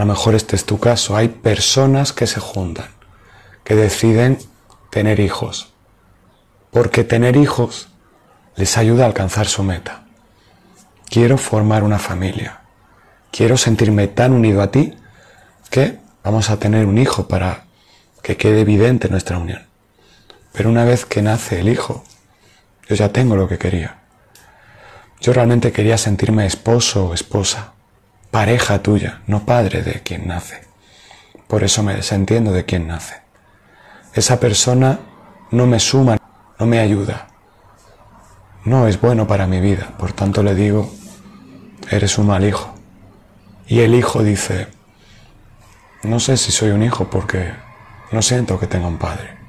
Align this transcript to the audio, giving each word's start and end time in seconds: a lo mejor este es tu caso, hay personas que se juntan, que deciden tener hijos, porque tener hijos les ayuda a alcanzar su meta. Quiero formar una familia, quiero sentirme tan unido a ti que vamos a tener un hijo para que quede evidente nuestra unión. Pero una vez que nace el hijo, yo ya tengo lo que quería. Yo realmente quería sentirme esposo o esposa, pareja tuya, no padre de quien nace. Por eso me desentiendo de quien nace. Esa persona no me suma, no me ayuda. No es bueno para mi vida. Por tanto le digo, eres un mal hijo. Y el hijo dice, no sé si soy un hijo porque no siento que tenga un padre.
a 0.00 0.04
lo 0.06 0.12
mejor 0.12 0.34
este 0.34 0.56
es 0.56 0.64
tu 0.64 0.80
caso, 0.80 1.14
hay 1.14 1.28
personas 1.28 2.14
que 2.14 2.26
se 2.26 2.40
juntan, 2.40 2.88
que 3.64 3.74
deciden 3.74 4.38
tener 4.88 5.20
hijos, 5.20 5.74
porque 6.70 7.04
tener 7.04 7.36
hijos 7.36 7.88
les 8.56 8.78
ayuda 8.78 9.04
a 9.04 9.08
alcanzar 9.08 9.46
su 9.46 9.62
meta. 9.62 10.04
Quiero 11.10 11.36
formar 11.36 11.82
una 11.82 11.98
familia, 11.98 12.62
quiero 13.30 13.58
sentirme 13.58 14.08
tan 14.08 14.32
unido 14.32 14.62
a 14.62 14.70
ti 14.70 14.94
que 15.68 15.98
vamos 16.24 16.48
a 16.48 16.58
tener 16.58 16.86
un 16.86 16.96
hijo 16.96 17.28
para 17.28 17.64
que 18.22 18.38
quede 18.38 18.62
evidente 18.62 19.10
nuestra 19.10 19.36
unión. 19.36 19.66
Pero 20.54 20.70
una 20.70 20.86
vez 20.86 21.04
que 21.04 21.20
nace 21.20 21.60
el 21.60 21.68
hijo, 21.68 22.04
yo 22.88 22.96
ya 22.96 23.10
tengo 23.10 23.36
lo 23.36 23.48
que 23.48 23.58
quería. 23.58 23.98
Yo 25.20 25.34
realmente 25.34 25.72
quería 25.72 25.98
sentirme 25.98 26.46
esposo 26.46 27.08
o 27.08 27.14
esposa, 27.14 27.74
pareja 28.30 28.82
tuya, 28.82 29.22
no 29.26 29.44
padre 29.44 29.82
de 29.82 30.02
quien 30.02 30.28
nace. 30.28 30.60
Por 31.46 31.64
eso 31.64 31.82
me 31.82 31.94
desentiendo 31.94 32.52
de 32.52 32.64
quien 32.64 32.86
nace. 32.86 33.16
Esa 34.14 34.38
persona 34.38 35.00
no 35.50 35.66
me 35.66 35.80
suma, 35.80 36.16
no 36.58 36.66
me 36.66 36.78
ayuda. 36.78 37.28
No 38.64 38.86
es 38.86 39.00
bueno 39.00 39.26
para 39.26 39.46
mi 39.46 39.60
vida. 39.60 39.94
Por 39.98 40.12
tanto 40.12 40.42
le 40.42 40.54
digo, 40.54 40.92
eres 41.90 42.18
un 42.18 42.28
mal 42.28 42.44
hijo. 42.44 42.74
Y 43.66 43.80
el 43.80 43.94
hijo 43.94 44.22
dice, 44.22 44.68
no 46.02 46.20
sé 46.20 46.36
si 46.36 46.52
soy 46.52 46.70
un 46.70 46.82
hijo 46.82 47.08
porque 47.10 47.52
no 48.12 48.22
siento 48.22 48.58
que 48.58 48.66
tenga 48.66 48.86
un 48.86 48.98
padre. 48.98 49.39